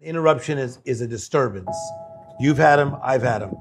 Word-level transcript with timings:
Interruption 0.00 0.58
is, 0.58 0.78
is 0.84 1.00
a 1.00 1.08
disturbance. 1.08 1.76
You've 2.38 2.56
had 2.56 2.76
them, 2.76 2.96
I've 3.02 3.22
had 3.22 3.40
them. 3.40 3.56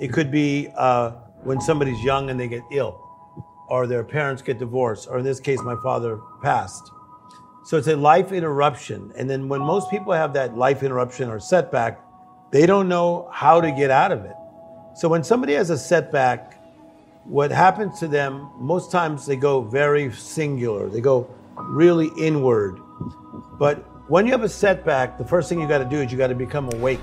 It 0.00 0.12
could 0.12 0.30
be 0.30 0.68
uh, 0.76 1.10
when 1.42 1.60
somebody's 1.60 2.00
young 2.04 2.30
and 2.30 2.38
they 2.38 2.46
get 2.46 2.62
ill, 2.70 3.04
or 3.68 3.88
their 3.88 4.04
parents 4.04 4.40
get 4.40 4.60
divorced, 4.60 5.08
or 5.10 5.18
in 5.18 5.24
this 5.24 5.40
case, 5.40 5.60
my 5.62 5.74
father 5.82 6.20
passed. 6.42 6.92
So 7.64 7.76
it's 7.76 7.88
a 7.88 7.96
life 7.96 8.30
interruption. 8.30 9.12
And 9.16 9.28
then 9.28 9.48
when 9.48 9.62
most 9.62 9.90
people 9.90 10.12
have 10.12 10.32
that 10.34 10.56
life 10.56 10.84
interruption 10.84 11.28
or 11.28 11.40
setback, 11.40 12.00
they 12.52 12.66
don't 12.66 12.88
know 12.88 13.28
how 13.32 13.60
to 13.60 13.72
get 13.72 13.90
out 13.90 14.12
of 14.12 14.24
it. 14.24 14.36
So 14.94 15.08
when 15.08 15.24
somebody 15.24 15.54
has 15.54 15.70
a 15.70 15.78
setback, 15.78 16.62
what 17.24 17.50
happens 17.50 17.98
to 17.98 18.06
them, 18.06 18.48
most 18.60 18.92
times 18.92 19.26
they 19.26 19.36
go 19.36 19.62
very 19.62 20.12
singular, 20.12 20.88
they 20.88 21.00
go 21.00 21.28
really 21.56 22.10
inward. 22.16 22.78
But 23.58 23.89
when 24.10 24.26
you 24.26 24.32
have 24.32 24.42
a 24.42 24.48
setback, 24.48 25.18
the 25.18 25.24
first 25.24 25.48
thing 25.48 25.60
you 25.60 25.68
got 25.68 25.78
to 25.78 25.84
do 25.84 26.00
is 26.00 26.10
you 26.10 26.18
got 26.18 26.26
to 26.26 26.34
become 26.34 26.68
awake. 26.74 26.98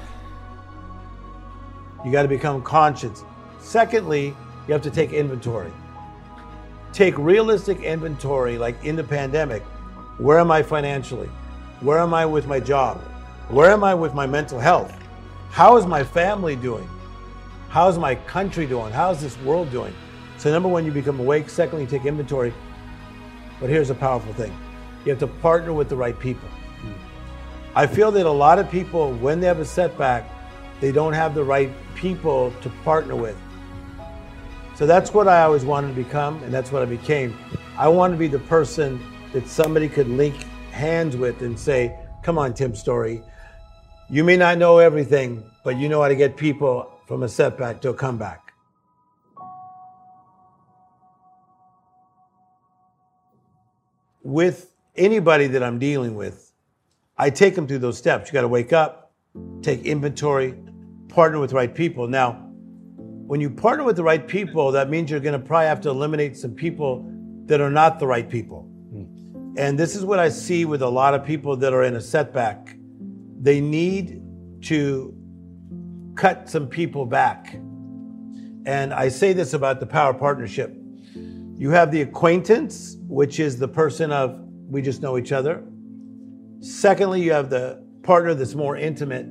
You 2.04 2.12
got 2.12 2.24
to 2.24 2.28
become 2.28 2.62
conscious. 2.62 3.24
Secondly, 3.62 4.36
you 4.68 4.74
have 4.74 4.82
to 4.82 4.92
take 4.92 5.14
inventory. 5.14 5.72
Take 6.92 7.18
realistic 7.18 7.80
inventory, 7.80 8.58
like 8.58 8.84
in 8.84 8.98
the 8.98 9.06
pandemic. 9.06 9.64
Where 10.18 10.38
am 10.38 10.52
I 10.52 10.62
financially? 10.62 11.30
Where 11.80 12.00
am 12.00 12.14
I 12.14 12.26
with 12.26 12.46
my 12.46 12.60
job? 12.60 13.00
Where 13.48 13.72
am 13.72 13.86
I 13.86 13.94
with 13.94 14.14
my 14.14 14.28
mental 14.28 14.60
health? 14.60 14.94
How 15.50 15.78
is 15.78 15.86
my 15.86 16.04
family 16.04 16.58
doing? 16.58 16.90
How's 17.70 17.98
my 17.98 18.16
country 18.16 18.66
doing? 18.66 18.92
How's 18.92 19.22
this 19.22 19.40
world 19.44 19.72
doing? 19.72 19.94
So, 20.38 20.52
number 20.52 20.68
one, 20.68 20.84
you 20.84 20.92
become 20.92 21.22
awake. 21.22 21.50
Secondly, 21.50 21.86
you 21.86 21.90
take 21.90 22.06
inventory. 22.06 22.54
But 23.62 23.70
here's 23.70 23.92
a 23.92 23.96
powerful 23.96 24.34
thing 24.34 24.54
you 25.06 25.12
have 25.12 25.20
to 25.20 25.28
partner 25.28 25.72
with 25.72 25.88
the 25.88 25.96
right 25.96 26.20
people. 26.20 26.50
I 27.76 27.86
feel 27.86 28.12
that 28.12 28.26
a 28.26 28.32
lot 28.32 28.58
of 28.58 28.72
people, 28.72 29.14
when 29.14 29.40
they 29.40 29.48
have 29.48 29.60
a 29.60 29.66
setback, 29.66 30.30
they 30.80 30.92
don't 30.92 31.14
have 31.14 31.36
the 31.36 31.44
right 31.44 31.72
people 31.96 32.52
to 32.62 32.70
partner 32.84 33.16
with. 33.16 33.38
So 34.76 34.86
that's 34.86 35.14
what 35.14 35.28
I 35.28 35.42
always 35.42 35.66
wanted 35.66 35.90
to 35.90 35.94
become, 35.94 36.42
and 36.44 36.54
that's 36.54 36.72
what 36.72 36.82
I 36.82 36.86
became. 36.86 37.38
I 37.78 37.88
wanted 37.88 38.14
to 38.14 38.20
be 38.20 38.28
the 38.28 38.40
person 38.40 39.00
that 39.34 39.48
somebody 39.48 39.90
could 39.90 40.08
link 40.08 40.36
hands 40.72 41.16
with 41.16 41.42
and 41.42 41.60
say, 41.60 41.98
Come 42.24 42.38
on, 42.38 42.54
Tim 42.54 42.76
Storey. 42.76 43.24
You 44.10 44.24
may 44.24 44.38
not 44.38 44.58
know 44.58 44.80
everything, 44.80 45.44
but 45.64 45.78
you 45.78 45.90
know 45.90 46.02
how 46.02 46.08
to 46.08 46.16
get 46.16 46.38
people 46.38 46.92
from 47.08 47.24
a 47.24 47.30
setback 47.30 47.82
to 47.82 47.90
a 47.90 47.94
comeback. 47.94 48.54
With 54.24 54.72
anybody 54.96 55.48
that 55.48 55.64
I'm 55.64 55.80
dealing 55.80 56.16
with, 56.16 56.47
I 57.18 57.30
take 57.30 57.56
them 57.56 57.68
through 57.68 57.80
those 57.80 57.98
steps. 57.98 58.30
You 58.30 58.34
got 58.34 58.42
to 58.42 58.48
wake 58.48 58.74
up, 58.74 59.12
take 59.62 59.84
inventory, 59.84 60.56
partner 61.10 61.40
with 61.40 61.50
the 61.50 61.56
right 61.56 61.74
people. 61.74 62.08
Now, 62.08 62.34
when 63.28 63.42
you 63.42 63.50
partner 63.50 63.84
with 63.84 63.96
the 63.96 64.04
right 64.04 64.26
people, 64.28 64.72
that 64.72 64.90
means 64.90 65.10
you're 65.10 65.20
going 65.20 65.40
to 65.40 65.46
probably 65.46 65.68
have 65.68 65.82
to 65.82 65.90
eliminate 65.90 66.38
some 66.38 66.52
people 66.52 67.06
that 67.46 67.60
are 67.60 67.72
not 67.72 68.00
the 68.00 68.08
right 68.08 68.30
people. 68.30 68.62
Hmm. 68.62 69.58
And 69.58 69.80
this 69.80 69.96
is 69.96 70.06
what 70.06 70.20
I 70.20 70.30
see 70.30 70.66
with 70.66 70.82
a 70.82 70.90
lot 70.90 71.14
of 71.14 71.26
people 71.26 71.58
that 71.58 71.74
are 71.74 71.84
in 71.84 71.96
a 71.96 72.02
setback. 72.02 72.78
They 73.42 73.62
need 73.62 74.22
to 74.64 75.14
cut 76.16 76.50
some 76.50 76.68
people 76.68 77.06
back. 77.06 77.56
And 78.66 78.94
I 78.94 79.10
say 79.10 79.34
this 79.34 79.54
about 79.54 79.80
the 79.80 79.86
power 79.86 80.14
partnership. 80.14 80.76
You 81.58 81.72
have 81.72 81.92
the 81.92 82.02
acquaintance, 82.02 82.98
which 83.08 83.40
is 83.40 83.58
the 83.58 83.68
person 83.68 84.12
of 84.12 84.40
we 84.68 84.82
just 84.82 85.02
know 85.02 85.18
each 85.18 85.32
other. 85.32 85.64
Secondly, 86.60 87.22
you 87.22 87.32
have 87.32 87.50
the 87.50 87.84
partner 88.04 88.34
that's 88.34 88.56
more 88.56 88.76
intimate. 88.76 89.26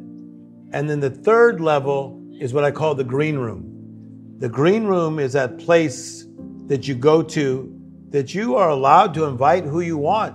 And 0.72 0.88
then 0.88 1.00
the 1.00 1.10
third 1.10 1.60
level 1.60 2.22
is 2.40 2.52
what 2.52 2.64
I 2.64 2.70
call 2.70 2.94
the 2.94 3.04
green 3.04 3.36
room. 3.36 3.72
The 4.38 4.48
green 4.48 4.84
room 4.84 5.18
is 5.18 5.32
that 5.32 5.58
place 5.58 6.26
that 6.66 6.86
you 6.86 6.94
go 6.94 7.22
to 7.22 7.72
that 8.10 8.34
you 8.34 8.56
are 8.56 8.70
allowed 8.70 9.14
to 9.14 9.24
invite 9.24 9.64
who 9.64 9.80
you 9.80 9.96
want 9.96 10.34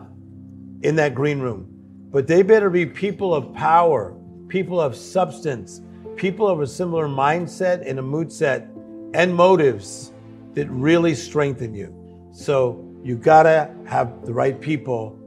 in 0.81 0.95
that 0.95 1.15
green 1.15 1.39
room. 1.39 1.67
But 2.11 2.27
they 2.27 2.41
better 2.41 2.69
be 2.69 2.85
people 2.85 3.33
of 3.33 3.53
power, 3.53 4.15
people 4.47 4.81
of 4.81 4.95
substance, 4.95 5.81
people 6.15 6.47
of 6.47 6.59
a 6.59 6.67
similar 6.67 7.07
mindset 7.07 7.87
and 7.87 7.99
a 7.99 8.01
mood 8.01 8.31
set 8.31 8.67
and 9.13 9.33
motives 9.33 10.11
that 10.53 10.69
really 10.69 11.15
strengthen 11.15 11.73
you. 11.73 11.95
So 12.33 12.85
you 13.03 13.15
gotta 13.15 13.73
have 13.85 14.25
the 14.25 14.33
right 14.33 14.59
people 14.59 15.17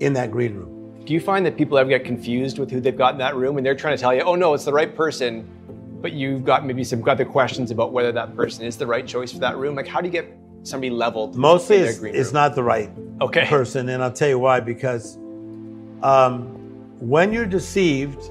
in 0.00 0.12
that 0.12 0.30
green 0.30 0.54
room. 0.54 0.79
Do 1.10 1.14
you 1.14 1.20
find 1.20 1.44
that 1.44 1.56
people 1.56 1.76
ever 1.76 1.88
get 1.88 2.04
confused 2.04 2.60
with 2.60 2.70
who 2.70 2.80
they've 2.80 2.96
got 2.96 3.14
in 3.14 3.18
that 3.18 3.34
room 3.34 3.56
and 3.56 3.66
they're 3.66 3.74
trying 3.74 3.96
to 3.96 4.00
tell 4.00 4.14
you, 4.14 4.20
oh 4.20 4.36
no, 4.36 4.54
it's 4.54 4.64
the 4.64 4.72
right 4.72 4.94
person, 4.94 5.44
but 6.00 6.12
you've 6.12 6.44
got 6.44 6.64
maybe 6.64 6.84
some 6.84 7.02
other 7.08 7.24
questions 7.24 7.72
about 7.72 7.92
whether 7.92 8.12
that 8.12 8.36
person 8.36 8.64
is 8.64 8.76
the 8.76 8.86
right 8.86 9.04
choice 9.04 9.32
for 9.32 9.40
that 9.40 9.56
room? 9.56 9.74
Like, 9.74 9.88
how 9.88 10.00
do 10.00 10.06
you 10.06 10.12
get 10.12 10.32
somebody 10.62 10.88
leveled? 10.88 11.34
Mostly 11.34 11.78
it's, 11.78 12.00
it's 12.00 12.32
not 12.32 12.54
the 12.54 12.62
right 12.62 12.90
Okay. 13.20 13.44
person, 13.46 13.88
and 13.88 14.04
I'll 14.04 14.12
tell 14.12 14.28
you 14.28 14.38
why. 14.38 14.60
Because 14.60 15.16
um, 16.04 16.44
when 17.00 17.32
you're 17.32 17.44
deceived, 17.44 18.30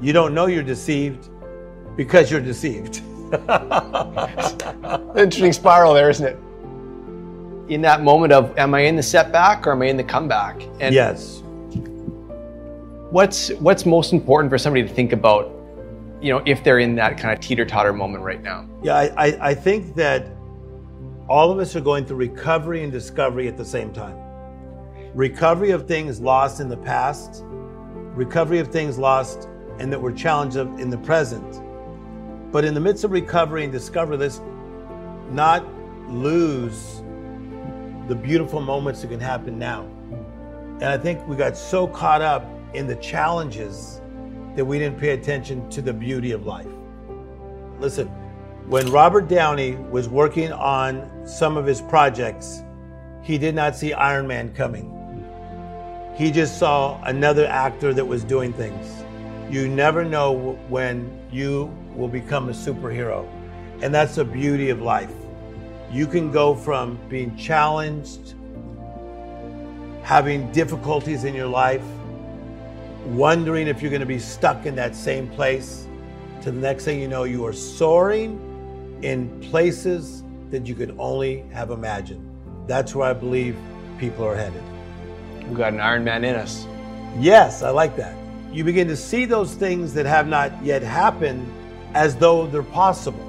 you 0.00 0.12
don't 0.12 0.34
know 0.34 0.46
you're 0.46 0.64
deceived 0.64 1.28
because 1.96 2.32
you're 2.32 2.40
deceived. 2.40 2.96
Interesting 5.16 5.52
spiral 5.52 5.94
there, 5.94 6.10
isn't 6.10 6.26
it? 6.26 6.36
In 7.72 7.80
that 7.82 8.02
moment 8.02 8.32
of, 8.32 8.58
am 8.58 8.74
I 8.74 8.80
in 8.80 8.96
the 8.96 9.04
setback 9.04 9.68
or 9.68 9.70
am 9.70 9.82
I 9.82 9.86
in 9.86 9.96
the 9.96 10.02
comeback? 10.02 10.60
And 10.80 10.92
yes. 10.92 11.44
What's 13.10 13.50
what's 13.54 13.86
most 13.86 14.12
important 14.12 14.50
for 14.50 14.58
somebody 14.58 14.86
to 14.86 14.92
think 14.92 15.12
about, 15.12 15.50
you 16.20 16.32
know, 16.32 16.42
if 16.46 16.62
they're 16.64 16.78
in 16.78 16.94
that 16.96 17.18
kind 17.18 17.32
of 17.32 17.40
teeter 17.40 17.64
totter 17.64 17.92
moment 17.92 18.22
right 18.24 18.42
now? 18.42 18.68
Yeah, 18.82 18.96
I, 18.96 19.28
I, 19.28 19.48
I 19.50 19.54
think 19.54 19.94
that 19.96 20.26
all 21.28 21.50
of 21.50 21.58
us 21.58 21.76
are 21.76 21.80
going 21.80 22.06
through 22.06 22.16
recovery 22.16 22.82
and 22.82 22.92
discovery 22.92 23.48
at 23.48 23.56
the 23.56 23.64
same 23.64 23.92
time. 23.92 24.16
Recovery 25.14 25.70
of 25.70 25.86
things 25.86 26.20
lost 26.20 26.60
in 26.60 26.68
the 26.68 26.76
past, 26.76 27.42
recovery 28.14 28.58
of 28.58 28.68
things 28.68 28.98
lost 28.98 29.48
and 29.78 29.92
that 29.92 30.00
were 30.00 30.12
challenged 30.12 30.56
in 30.56 30.90
the 30.90 30.98
present. 30.98 31.62
But 32.50 32.64
in 32.64 32.74
the 32.74 32.80
midst 32.80 33.04
of 33.04 33.12
recovery 33.12 33.62
and 33.62 33.72
discovery, 33.72 34.16
let's 34.16 34.40
not 35.30 35.64
lose 36.10 37.02
the 38.08 38.14
beautiful 38.14 38.60
moments 38.60 39.02
that 39.02 39.08
can 39.08 39.20
happen 39.20 39.58
now. 39.58 39.82
And 40.80 40.84
I 40.84 40.96
think 40.96 41.26
we 41.28 41.36
got 41.36 41.56
so 41.56 41.86
caught 41.86 42.22
up 42.22 42.44
in 42.74 42.86
the 42.86 42.96
challenges 42.96 44.00
that 44.56 44.64
we 44.64 44.78
didn't 44.78 44.98
pay 44.98 45.10
attention 45.10 45.68
to 45.70 45.80
the 45.80 45.92
beauty 45.92 46.32
of 46.32 46.46
life. 46.46 46.66
Listen, 47.80 48.08
when 48.68 48.90
Robert 48.90 49.28
Downey 49.28 49.76
was 49.76 50.08
working 50.08 50.52
on 50.52 51.26
some 51.26 51.56
of 51.56 51.64
his 51.64 51.80
projects, 51.80 52.62
he 53.22 53.38
did 53.38 53.54
not 53.54 53.76
see 53.76 53.92
Iron 53.92 54.26
Man 54.26 54.52
coming. 54.54 54.94
He 56.16 56.30
just 56.30 56.58
saw 56.58 57.02
another 57.04 57.46
actor 57.46 57.94
that 57.94 58.04
was 58.04 58.24
doing 58.24 58.52
things. 58.52 59.04
You 59.50 59.68
never 59.68 60.04
know 60.04 60.58
when 60.68 61.16
you 61.30 61.74
will 61.94 62.08
become 62.08 62.48
a 62.48 62.52
superhero. 62.52 63.26
And 63.80 63.94
that's 63.94 64.16
the 64.16 64.24
beauty 64.24 64.70
of 64.70 64.82
life. 64.82 65.12
You 65.90 66.06
can 66.06 66.30
go 66.32 66.54
from 66.54 66.98
being 67.08 67.36
challenged, 67.36 68.34
having 70.02 70.50
difficulties 70.52 71.24
in 71.24 71.34
your 71.34 71.46
life, 71.46 71.84
wondering 73.06 73.66
if 73.66 73.80
you're 73.82 73.90
going 73.90 74.00
to 74.00 74.06
be 74.06 74.18
stuck 74.18 74.66
in 74.66 74.74
that 74.76 74.94
same 74.94 75.28
place, 75.28 75.86
to 76.42 76.50
the 76.50 76.60
next 76.60 76.84
thing 76.84 77.00
you 77.00 77.08
know, 77.08 77.24
you 77.24 77.44
are 77.46 77.52
soaring 77.52 78.98
in 79.02 79.40
places 79.40 80.22
that 80.50 80.66
you 80.66 80.74
could 80.74 80.94
only 80.98 81.40
have 81.52 81.70
imagined. 81.70 82.24
That's 82.66 82.94
where 82.94 83.08
I 83.08 83.12
believe 83.12 83.56
people 83.98 84.24
are 84.24 84.36
headed. 84.36 84.62
We've 85.46 85.56
got 85.56 85.72
an 85.72 85.80
Iron 85.80 86.04
Man 86.04 86.24
in 86.24 86.34
us. 86.34 86.66
Yes, 87.18 87.62
I 87.62 87.70
like 87.70 87.96
that. 87.96 88.16
You 88.52 88.64
begin 88.64 88.88
to 88.88 88.96
see 88.96 89.24
those 89.24 89.54
things 89.54 89.92
that 89.94 90.06
have 90.06 90.26
not 90.26 90.52
yet 90.64 90.82
happened 90.82 91.50
as 91.94 92.16
though 92.16 92.46
they're 92.46 92.62
possible. 92.62 93.24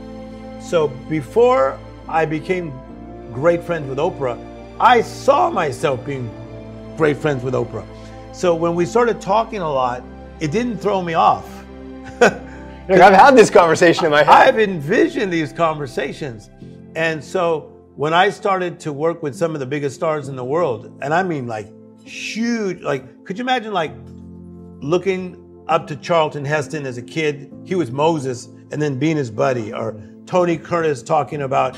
So 0.61 0.89
before 1.09 1.79
I 2.07 2.25
became 2.25 2.73
great 3.33 3.63
friends 3.63 3.87
with 3.87 3.97
Oprah, 3.97 4.37
I 4.79 5.01
saw 5.01 5.49
myself 5.49 6.05
being 6.05 6.29
great 6.97 7.17
friends 7.17 7.43
with 7.43 7.53
Oprah. 7.53 7.85
So 8.39 8.55
when 8.55 8.73
we 8.73 8.85
started 8.85 9.19
talking 9.19 9.59
a 9.59 9.69
lot, 9.69 10.01
it 10.39 10.49
didn't 10.49 10.77
throw 10.77 11.01
me 11.01 11.13
off. 11.13 11.45
Look, 12.21 13.01
I've 13.01 13.13
had 13.13 13.35
this 13.35 13.49
conversation 13.49 14.05
in 14.05 14.11
my 14.11 14.23
head. 14.23 14.29
I've 14.29 14.59
envisioned 14.59 15.33
these 15.33 15.51
conversations. 15.51 16.49
And 16.95 17.21
so 17.21 17.73
when 17.97 18.13
I 18.13 18.29
started 18.29 18.79
to 18.79 18.93
work 18.93 19.21
with 19.21 19.35
some 19.35 19.55
of 19.55 19.59
the 19.59 19.65
biggest 19.65 19.97
stars 19.97 20.29
in 20.29 20.37
the 20.37 20.45
world, 20.45 20.97
and 21.01 21.13
I 21.13 21.21
mean 21.21 21.47
like 21.47 21.67
huge, 22.01 22.79
like, 22.79 23.25
could 23.25 23.37
you 23.37 23.43
imagine 23.43 23.73
like 23.73 23.91
looking 24.79 25.65
up 25.67 25.85
to 25.87 25.97
Charlton 25.97 26.45
Heston 26.45 26.85
as 26.85 26.97
a 26.97 27.01
kid? 27.01 27.51
He 27.65 27.75
was 27.75 27.91
Moses 27.91 28.45
and 28.71 28.81
then 28.81 28.97
being 28.97 29.17
his 29.17 29.29
buddy, 29.29 29.73
or 29.73 30.01
Tony 30.25 30.57
Curtis 30.57 31.03
talking 31.03 31.41
about 31.41 31.77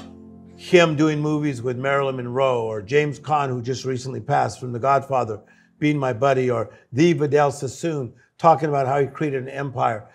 him 0.58 0.96
doing 0.96 1.20
movies 1.20 1.64
with 1.64 1.80
Marilyn 1.80 2.18
Monroe, 2.18 2.62
or 2.62 2.84
James 2.84 3.20
Caan, 3.20 3.50
who 3.50 3.64
just 3.64 3.84
recently 3.84 4.22
passed 4.22 4.60
from 4.60 4.72
The 4.72 4.80
Godfather, 4.80 5.42
being 5.82 5.98
my 5.98 6.14
buddy, 6.14 6.50
or 6.50 6.70
the 6.94 7.12
Vidal 7.12 7.52
Sassoon 7.52 8.14
talking 8.38 8.70
about 8.70 8.88
how 8.88 9.02
he 9.02 9.08
created 9.08 9.42
an 9.42 9.50
empire. 9.50 10.08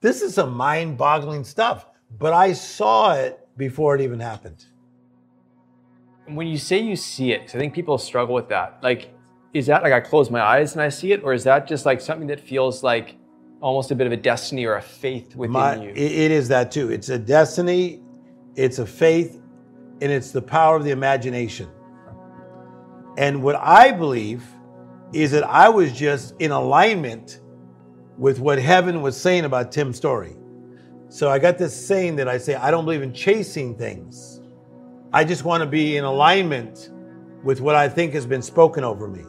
This 0.00 0.22
is 0.22 0.34
some 0.34 0.52
mind 0.52 0.96
boggling 0.96 1.44
stuff, 1.44 1.86
but 2.18 2.32
I 2.32 2.54
saw 2.54 3.12
it 3.12 3.38
before 3.56 3.94
it 3.94 4.00
even 4.00 4.18
happened. 4.18 4.64
When 6.26 6.46
you 6.46 6.56
say 6.56 6.78
you 6.78 6.96
see 6.96 7.32
it, 7.32 7.54
I 7.54 7.58
think 7.58 7.74
people 7.74 7.98
struggle 7.98 8.34
with 8.34 8.48
that. 8.48 8.78
Like, 8.82 9.10
is 9.52 9.66
that 9.66 9.82
like 9.82 9.92
I 9.92 10.00
close 10.00 10.30
my 10.30 10.40
eyes 10.40 10.72
and 10.72 10.80
I 10.80 10.88
see 10.88 11.12
it, 11.12 11.22
or 11.22 11.34
is 11.34 11.44
that 11.44 11.68
just 11.68 11.84
like 11.84 12.00
something 12.00 12.28
that 12.28 12.40
feels 12.40 12.82
like 12.82 13.16
almost 13.60 13.90
a 13.90 13.94
bit 13.94 14.06
of 14.06 14.12
a 14.12 14.16
destiny 14.16 14.64
or 14.64 14.76
a 14.76 14.82
faith 14.82 15.36
within 15.36 15.52
My, 15.52 15.76
you? 15.76 15.90
it 15.90 16.30
is 16.30 16.48
that 16.48 16.72
too. 16.72 16.90
It's 16.90 17.10
a 17.10 17.18
destiny, 17.18 18.00
it's 18.56 18.78
a 18.78 18.86
faith, 18.86 19.38
and 20.00 20.10
it's 20.10 20.30
the 20.30 20.40
power 20.40 20.76
of 20.76 20.84
the 20.84 20.92
imagination. 20.92 21.68
And 23.18 23.42
what 23.42 23.56
I 23.56 23.92
believe 23.92 24.42
is 25.12 25.32
that 25.32 25.44
I 25.44 25.68
was 25.68 25.92
just 25.92 26.34
in 26.38 26.50
alignment 26.50 27.40
with 28.16 28.38
what 28.38 28.58
heaven 28.58 29.02
was 29.02 29.20
saying 29.20 29.44
about 29.44 29.72
Tim's 29.72 29.96
story. 29.96 30.36
So 31.08 31.30
I 31.30 31.38
got 31.38 31.58
this 31.58 31.74
saying 31.74 32.16
that 32.16 32.28
I 32.28 32.38
say, 32.38 32.54
I 32.54 32.70
don't 32.70 32.84
believe 32.84 33.02
in 33.02 33.12
chasing 33.12 33.76
things. 33.76 34.40
I 35.12 35.24
just 35.24 35.44
want 35.44 35.62
to 35.62 35.66
be 35.66 35.96
in 35.96 36.04
alignment 36.04 36.90
with 37.42 37.60
what 37.60 37.74
I 37.74 37.88
think 37.88 38.12
has 38.12 38.26
been 38.26 38.42
spoken 38.42 38.84
over 38.84 39.08
me. 39.08 39.24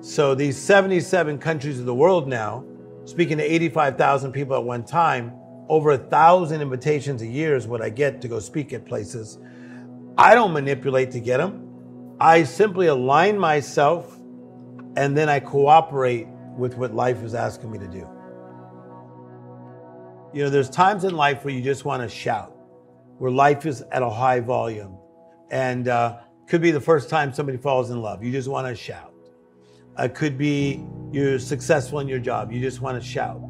So 0.00 0.34
these 0.34 0.56
77 0.58 1.38
countries 1.38 1.80
of 1.80 1.86
the 1.86 1.94
world 1.94 2.28
now, 2.28 2.64
speaking 3.04 3.38
to 3.38 3.44
85,000 3.44 4.32
people 4.32 4.56
at 4.56 4.64
one 4.64 4.84
time, 4.84 5.32
over 5.68 5.92
a 5.92 5.98
thousand 5.98 6.60
invitations 6.60 7.22
a 7.22 7.26
year 7.26 7.56
is 7.56 7.66
what 7.66 7.80
I 7.80 7.88
get 7.88 8.20
to 8.22 8.28
go 8.28 8.38
speak 8.38 8.72
at 8.72 8.84
places. 8.84 9.38
I 10.18 10.34
don't 10.34 10.52
manipulate 10.52 11.10
to 11.12 11.20
get 11.20 11.38
them. 11.38 12.16
I 12.20 12.42
simply 12.42 12.88
align 12.88 13.38
myself 13.38 14.17
and 14.96 15.16
then 15.16 15.28
I 15.28 15.40
cooperate 15.40 16.26
with 16.56 16.76
what 16.76 16.94
life 16.94 17.22
is 17.22 17.34
asking 17.34 17.70
me 17.70 17.78
to 17.78 17.88
do. 17.88 18.08
You 20.32 20.44
know, 20.44 20.50
there's 20.50 20.68
times 20.68 21.04
in 21.04 21.14
life 21.14 21.44
where 21.44 21.54
you 21.54 21.62
just 21.62 21.84
want 21.84 22.02
to 22.02 22.08
shout, 22.08 22.54
where 23.18 23.30
life 23.30 23.64
is 23.64 23.82
at 23.92 24.02
a 24.02 24.10
high 24.10 24.40
volume. 24.40 24.98
And 25.50 25.88
uh, 25.88 26.18
could 26.46 26.60
be 26.60 26.70
the 26.70 26.80
first 26.80 27.08
time 27.08 27.32
somebody 27.32 27.58
falls 27.58 27.90
in 27.90 28.02
love. 28.02 28.22
You 28.22 28.30
just 28.30 28.48
want 28.48 28.66
to 28.66 28.74
shout. 28.74 29.14
It 29.98 30.14
could 30.14 30.36
be 30.36 30.84
you're 31.12 31.38
successful 31.38 32.00
in 32.00 32.08
your 32.08 32.18
job. 32.18 32.52
You 32.52 32.60
just 32.60 32.80
want 32.80 33.00
to 33.00 33.06
shout. 33.06 33.40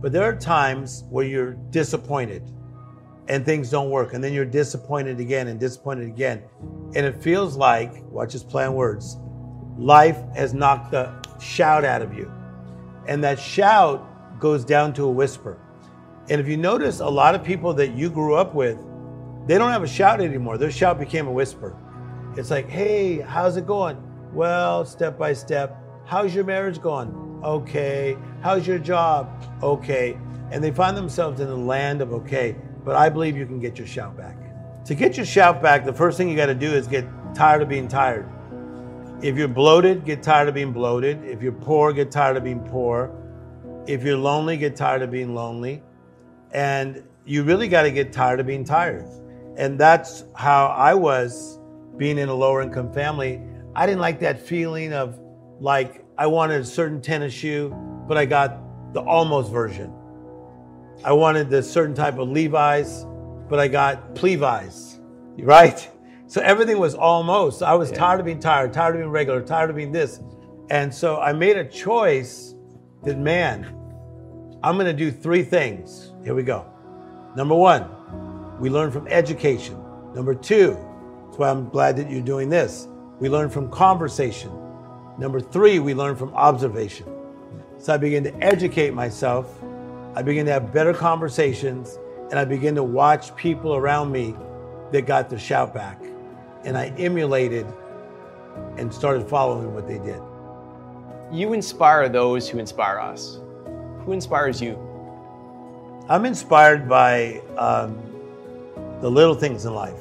But 0.00 0.12
there 0.12 0.24
are 0.24 0.36
times 0.36 1.04
where 1.10 1.24
you're 1.24 1.52
disappointed 1.70 2.42
and 3.28 3.44
things 3.44 3.70
don't 3.70 3.90
work. 3.90 4.14
And 4.14 4.22
then 4.22 4.32
you're 4.32 4.44
disappointed 4.44 5.20
again 5.20 5.48
and 5.48 5.58
disappointed 5.58 6.08
again. 6.08 6.42
And 6.94 7.06
it 7.06 7.22
feels 7.22 7.56
like, 7.56 8.02
watch 8.10 8.32
this 8.32 8.42
play 8.42 8.64
on 8.64 8.74
words, 8.74 9.18
life 9.78 10.18
has 10.34 10.54
knocked 10.54 10.90
the 10.90 11.12
shout 11.40 11.84
out 11.84 12.02
of 12.02 12.14
you. 12.14 12.30
And 13.06 13.22
that 13.24 13.38
shout 13.38 14.40
goes 14.40 14.64
down 14.64 14.92
to 14.94 15.04
a 15.04 15.10
whisper. 15.10 15.58
And 16.28 16.40
if 16.40 16.48
you 16.48 16.56
notice, 16.56 17.00
a 17.00 17.08
lot 17.08 17.34
of 17.34 17.42
people 17.42 17.74
that 17.74 17.94
you 17.94 18.10
grew 18.10 18.34
up 18.34 18.54
with, 18.54 18.78
they 19.46 19.58
don't 19.58 19.72
have 19.72 19.82
a 19.82 19.88
shout 19.88 20.20
anymore. 20.20 20.56
Their 20.56 20.70
shout 20.70 20.98
became 20.98 21.26
a 21.26 21.32
whisper. 21.32 21.76
It's 22.36 22.50
like, 22.50 22.68
hey, 22.68 23.20
how's 23.20 23.56
it 23.56 23.66
going? 23.66 24.00
Well, 24.32 24.84
step 24.84 25.18
by 25.18 25.32
step. 25.32 25.76
How's 26.04 26.34
your 26.34 26.44
marriage 26.44 26.80
going? 26.80 27.40
Okay. 27.44 28.16
How's 28.40 28.66
your 28.66 28.78
job? 28.78 29.30
Okay. 29.62 30.16
And 30.50 30.62
they 30.62 30.70
find 30.70 30.96
themselves 30.96 31.40
in 31.40 31.48
the 31.48 31.56
land 31.56 32.00
of 32.00 32.12
okay. 32.12 32.56
But 32.84 32.96
I 32.96 33.08
believe 33.08 33.36
you 33.36 33.46
can 33.46 33.60
get 33.60 33.78
your 33.78 33.86
shout 33.86 34.16
back. 34.16 34.36
To 34.86 34.94
get 34.94 35.16
your 35.16 35.26
shout 35.26 35.62
back, 35.62 35.84
the 35.84 35.92
first 35.92 36.16
thing 36.16 36.28
you 36.28 36.36
got 36.36 36.46
to 36.46 36.54
do 36.54 36.72
is 36.72 36.86
get 36.86 37.04
tired 37.34 37.62
of 37.62 37.68
being 37.68 37.88
tired. 37.88 38.28
If 39.22 39.36
you're 39.36 39.46
bloated, 39.46 40.04
get 40.04 40.20
tired 40.20 40.48
of 40.48 40.54
being 40.54 40.72
bloated. 40.72 41.24
If 41.24 41.42
you're 41.42 41.52
poor, 41.52 41.92
get 41.92 42.10
tired 42.10 42.36
of 42.36 42.42
being 42.42 42.58
poor. 42.58 43.12
If 43.86 44.02
you're 44.02 44.16
lonely, 44.16 44.56
get 44.56 44.74
tired 44.74 45.00
of 45.00 45.12
being 45.12 45.32
lonely. 45.32 45.80
And 46.50 47.04
you 47.24 47.44
really 47.44 47.68
got 47.68 47.82
to 47.82 47.92
get 47.92 48.12
tired 48.12 48.40
of 48.40 48.46
being 48.46 48.64
tired. 48.64 49.06
And 49.56 49.78
that's 49.78 50.24
how 50.34 50.66
I 50.66 50.94
was 50.94 51.60
being 51.96 52.18
in 52.18 52.30
a 52.30 52.34
lower 52.34 52.62
income 52.62 52.92
family. 52.92 53.40
I 53.76 53.86
didn't 53.86 54.00
like 54.00 54.18
that 54.20 54.40
feeling 54.40 54.92
of 54.92 55.20
like 55.60 56.04
I 56.18 56.26
wanted 56.26 56.60
a 56.60 56.64
certain 56.64 57.00
tennis 57.00 57.32
shoe, 57.32 57.72
but 58.08 58.18
I 58.18 58.24
got 58.24 58.58
the 58.92 59.02
almost 59.02 59.52
version. 59.52 59.92
I 61.04 61.12
wanted 61.12 61.48
the 61.48 61.62
certain 61.62 61.94
type 61.94 62.18
of 62.18 62.28
Levi's, 62.28 63.06
but 63.48 63.60
I 63.60 63.68
got 63.68 64.16
Plevi's, 64.16 64.98
right? 65.38 65.88
So 66.32 66.40
everything 66.40 66.78
was 66.78 66.94
almost. 66.94 67.62
I 67.62 67.74
was 67.74 67.90
tired 67.90 68.18
of 68.18 68.24
being 68.24 68.40
tired, 68.40 68.72
tired 68.72 68.94
of 68.94 69.02
being 69.02 69.10
regular, 69.10 69.42
tired 69.42 69.68
of 69.68 69.76
being 69.76 69.92
this. 69.92 70.18
And 70.70 70.92
so 70.94 71.20
I 71.20 71.34
made 71.34 71.58
a 71.58 71.64
choice 71.66 72.54
that, 73.02 73.18
man, 73.18 73.64
I'm 74.62 74.76
going 74.76 74.86
to 74.86 74.94
do 74.94 75.10
three 75.10 75.42
things. 75.42 76.10
Here 76.24 76.34
we 76.34 76.42
go. 76.42 76.64
Number 77.36 77.54
one, 77.54 77.86
we 78.58 78.70
learn 78.70 78.90
from 78.90 79.08
education. 79.08 79.76
Number 80.14 80.34
two, 80.34 80.70
that's 81.26 81.36
why 81.36 81.50
I'm 81.50 81.68
glad 81.68 81.98
that 81.98 82.10
you're 82.10 82.22
doing 82.22 82.48
this. 82.48 82.88
We 83.20 83.28
learn 83.28 83.50
from 83.50 83.70
conversation. 83.70 84.50
Number 85.18 85.38
three, 85.38 85.80
we 85.80 85.92
learn 85.92 86.16
from 86.16 86.32
observation. 86.32 87.08
So 87.76 87.92
I 87.92 87.98
begin 87.98 88.24
to 88.24 88.34
educate 88.42 88.94
myself. 88.94 89.54
I 90.14 90.22
begin 90.22 90.46
to 90.46 90.52
have 90.52 90.72
better 90.72 90.94
conversations, 90.94 91.98
and 92.30 92.38
I 92.38 92.46
begin 92.46 92.74
to 92.76 92.82
watch 92.82 93.36
people 93.36 93.74
around 93.74 94.10
me 94.10 94.34
that 94.92 95.02
got 95.02 95.28
the 95.28 95.38
shout 95.38 95.74
back. 95.74 96.02
And 96.64 96.76
I 96.76 96.88
emulated 96.98 97.66
and 98.76 98.92
started 98.92 99.28
following 99.28 99.74
what 99.74 99.86
they 99.86 99.98
did. 99.98 100.20
You 101.32 101.54
inspire 101.54 102.08
those 102.08 102.48
who 102.48 102.58
inspire 102.58 102.98
us. 102.98 103.40
Who 104.04 104.12
inspires 104.12 104.60
you? 104.60 104.78
I'm 106.08 106.26
inspired 106.26 106.88
by 106.88 107.40
um, 107.56 107.98
the 109.00 109.10
little 109.10 109.34
things 109.34 109.64
in 109.64 109.74
life. 109.74 110.00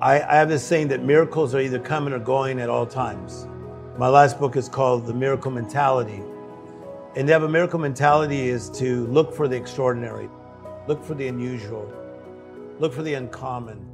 I, 0.00 0.20
I 0.20 0.34
have 0.34 0.48
this 0.48 0.64
saying 0.64 0.88
that 0.88 1.02
miracles 1.02 1.54
are 1.54 1.60
either 1.60 1.78
coming 1.78 2.12
or 2.12 2.18
going 2.18 2.60
at 2.60 2.68
all 2.68 2.86
times. 2.86 3.46
My 3.96 4.08
last 4.08 4.38
book 4.38 4.56
is 4.56 4.68
called 4.68 5.06
The 5.06 5.14
Miracle 5.14 5.50
Mentality. 5.50 6.20
And 7.16 7.28
to 7.28 7.32
have 7.32 7.44
a 7.44 7.48
miracle 7.48 7.78
mentality 7.78 8.48
is 8.48 8.68
to 8.70 9.06
look 9.06 9.32
for 9.32 9.46
the 9.46 9.56
extraordinary, 9.56 10.28
look 10.88 11.04
for 11.04 11.14
the 11.14 11.28
unusual, 11.28 11.90
look 12.80 12.92
for 12.92 13.02
the 13.02 13.14
uncommon. 13.14 13.93